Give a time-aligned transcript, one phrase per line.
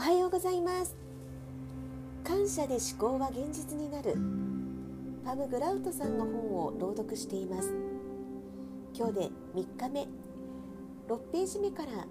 [0.00, 0.96] はようございます。
[2.24, 4.14] 感謝で思考は現実になる。
[5.26, 7.74] パム・グラウトさんの本を朗読しています。
[8.94, 9.20] 今日で
[9.54, 10.08] 3日目。
[11.06, 12.06] 6ページ目から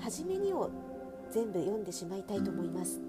[0.00, 0.70] 初めにを
[1.30, 3.00] 全部読んでしまいたいと思います。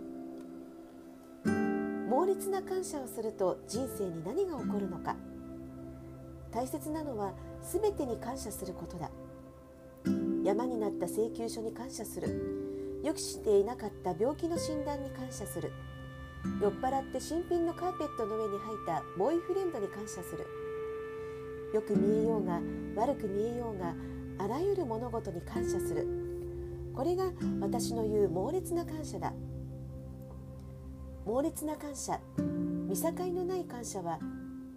[2.09, 5.17] 猛烈な感謝をすると人生に何が起こるのか。
[6.53, 7.33] 大切なのは
[7.69, 9.11] 全てに感謝することだ。
[10.45, 12.70] 山になった請求書に感謝する。
[13.03, 15.71] 予期していなかった病気の診断に感謝する。
[16.61, 20.45] 酔っ払って新品のカーペットの上に履いたボーイフレンドに感謝する。
[21.73, 22.59] よく見えようが
[22.95, 23.93] 悪く見えようが
[24.43, 26.07] あらゆる物事に感謝する。
[26.93, 29.33] これが私の言う猛烈な感謝だ。
[31.25, 32.19] 猛烈な感謝。
[32.37, 34.19] 見境のない感謝は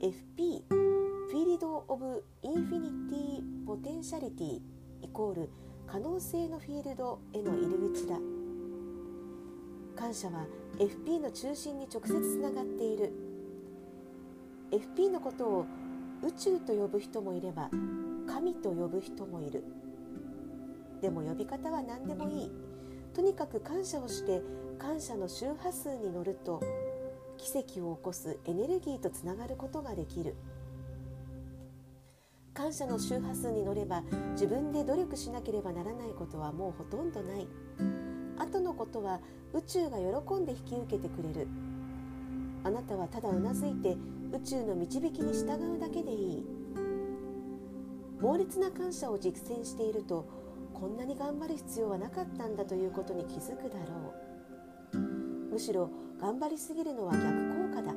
[0.01, 4.61] FP フィールド・オブ・インフィニティ・ポテンシャリティ
[5.03, 5.51] イコール
[5.87, 8.19] 可能性のフィールドへの入り口だ。
[9.97, 10.47] 感謝は
[10.79, 13.13] FP の中心に直接つながっている。
[14.71, 15.67] FP のことを
[16.23, 17.71] 宇宙と呼ぶ人もいれば
[18.27, 19.65] 神と呼ぶ人もいる。
[21.01, 22.51] でも呼び方は何でもいい。
[23.15, 24.43] とにかく感謝をして
[24.79, 26.61] 感謝の周波数に乗ると
[27.37, 30.35] 奇跡を起こすエネルギーとつながることができる。
[32.55, 37.49] 感謝の周波数に乗れば自分で努力しなければならないことはもうほとんどない。
[38.39, 39.21] 後のことは
[39.53, 41.49] 宇宙が喜んで引き受けてくれる。
[42.63, 43.97] あなたはただうなずいて
[44.33, 46.47] 宇宙の導きに従うだけでいい。
[48.21, 50.25] 猛烈な感謝を実践していると
[50.73, 54.15] こんなに頑張る必要はなかったんだということに気づくだろ
[54.95, 54.99] う。
[55.53, 57.93] むしろ頑張りすぎるのは逆効果だ。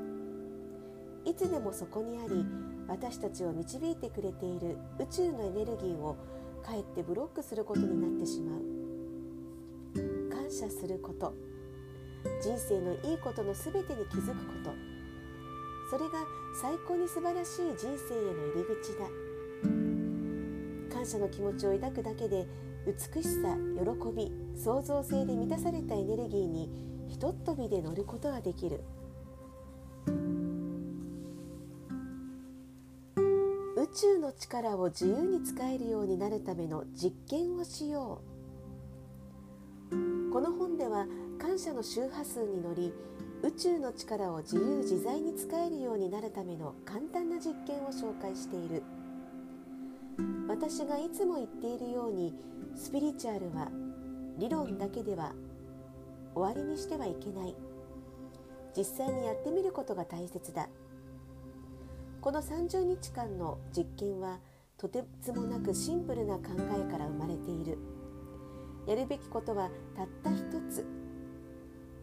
[1.25, 2.43] いつでもそこにあり
[2.87, 6.15] 私たちを導いてくれている宇宙のエネルギーを
[6.63, 8.61] かえってブロックすることになってしまう。
[10.29, 11.33] 感謝すること。
[12.41, 14.71] 人生のいいことの全てに気づくこと。
[15.89, 16.25] それが
[16.61, 19.07] 最高に素晴らしい人生への入り口だ。
[20.93, 22.47] 感謝の気持ちを抱くだけで
[22.85, 28.83] 美しさ喜び創造性で満たされたエネルギーにひとっ飛びで乗ることができる。
[33.99, 38.21] 宙の力を自由に使えるようになるための実験をしよ
[39.91, 40.31] う。
[40.31, 41.07] この本では
[41.39, 42.93] 感謝の周波数に乗り
[43.41, 48.83] 宇宙の力を自由自在に使えるようになるための簡単な実験を紹介している。
[50.47, 52.35] 私がいつも言っているように
[52.75, 53.71] スピリチュアルは
[54.37, 55.33] 理論だけでは
[56.35, 57.55] 終わりにしてはいけない。
[58.75, 60.69] 実際にやってみることが大切だ。
[62.21, 64.39] この30日間の実験は
[64.77, 67.77] とてつもなくシンプルな考えから生まれている。
[68.87, 70.39] やるべきことはたった一
[70.69, 70.85] つ。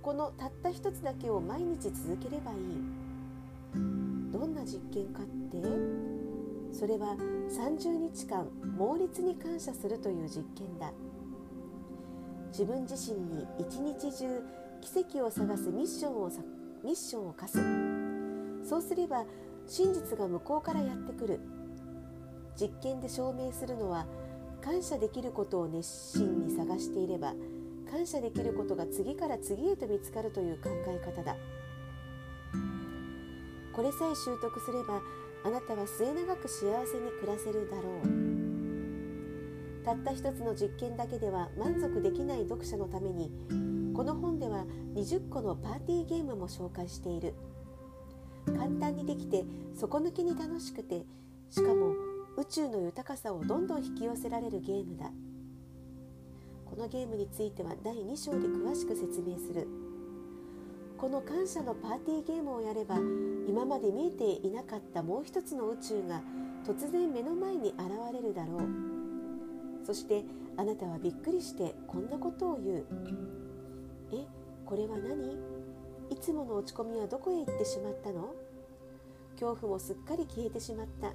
[0.02, 2.58] このたった一つだけを毎日続ければいい。
[4.32, 5.58] どんな実験かって
[6.72, 7.16] それは
[7.50, 10.92] 30日間猛烈に感謝するという実験だ。
[12.48, 14.42] 自分自身に一日中
[14.80, 16.30] 奇跡を探すミッションを
[16.84, 17.58] ミッションを課す。
[18.68, 19.24] そうすれば
[19.66, 21.40] 真実が向こうからやってくる。
[22.56, 24.06] 実験で証明するのは
[24.62, 27.34] 感謝できることを熱心に探していれば
[27.90, 31.36] 感謝できることが次から次へと見つかるという考え方だ。
[33.72, 35.02] これさえ習得すれば
[35.44, 39.84] あなたは末永く幸せに暮らせるだろう。
[39.84, 43.30] たった一つの実験だけでは満足できない読者のために
[43.94, 44.64] この本では
[44.94, 47.34] 20個のパーティーゲームも紹介している。
[48.46, 49.44] 簡単にできて
[49.74, 51.04] 底抜けに楽しくて
[51.50, 51.94] しかも
[52.36, 55.10] 宇宙の豊かさをどんどん引き寄せられるゲームだ。
[56.64, 59.68] このゲームについては第2章で詳しく説明する。
[60.98, 62.96] この感謝のパーティーゲームをやれば
[63.46, 66.22] 今まで見えていなかったもう一つの宇宙が
[66.66, 67.78] 突然目の前に現
[68.12, 69.86] れるだろう。
[69.86, 70.24] そして
[70.56, 72.86] あなたはびっくりしてこんなことを言う。
[74.12, 74.26] え
[74.66, 75.53] これは何？
[76.10, 78.34] いつもの落ち込みはどこへ行ってしまったの？
[79.32, 81.12] 恐怖もすっかり消えてしまった。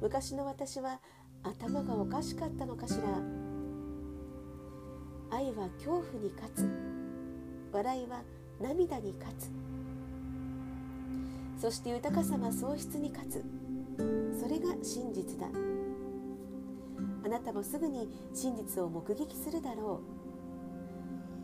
[0.00, 1.00] 昔の私は
[1.42, 2.94] 頭がおかしかったのかし
[5.30, 5.36] ら？
[5.36, 6.68] 愛は恐怖に勝つ。
[7.72, 8.22] 笑いは
[8.60, 9.50] 涙に勝つ。
[11.60, 13.44] そして豊かさは喪失に勝つ。
[14.40, 15.48] それが真実だ。
[17.24, 20.00] あなたもすぐに真実を目撃するだろ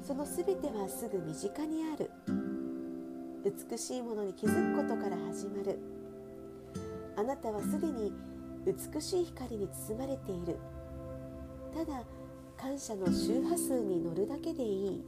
[0.02, 0.06] う。
[0.06, 2.10] そのすべてはすぐ身近にある。
[3.44, 5.79] 美しいものに気づくことから始まる。
[7.17, 8.12] あなたはすでに
[8.65, 10.56] 美しい光に包まれている。
[11.75, 12.05] ただ
[12.56, 15.05] 感謝の周波数に乗るだけでいい。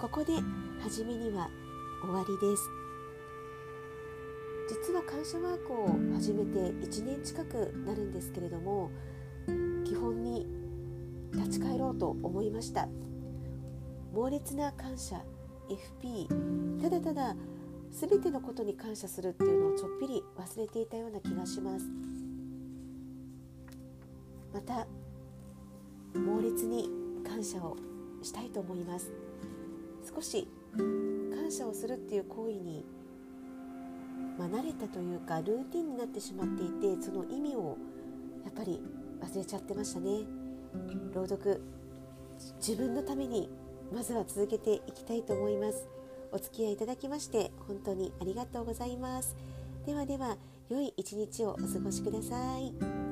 [0.00, 0.32] ここで
[0.82, 1.48] 初めには
[2.02, 2.68] 終わりです。
[4.68, 8.90] 実は感謝ワークを始めて1年近くなるんですけれども
[9.84, 10.46] 基本に
[11.32, 12.88] 立ち返ろうと思いました。
[14.14, 15.20] 猛烈な感謝
[15.68, 17.34] FP ただただ
[17.90, 21.86] 全てのことに感謝するっていうのをちょっぴり忘れていたような気がします。
[24.52, 24.86] また
[26.16, 26.88] 猛烈に
[27.26, 27.76] 感謝を
[28.22, 29.10] したいと思います。
[30.14, 30.46] 少し
[30.76, 32.84] 感謝をするっていう行為に、
[34.38, 37.76] まあ、慣れたというかルーティンになってしまっていてその意味を
[38.44, 38.80] やっぱり
[39.20, 40.20] 忘れちゃってましたね。
[41.12, 41.60] 朗読
[42.58, 43.50] 自分のために
[43.94, 45.86] まずは続けていきたいと思います
[46.32, 49.36] お付き合いいただきまして本当にありがとうございます
[49.86, 50.36] ではでは
[50.68, 53.03] 良い一日をお過ごしください。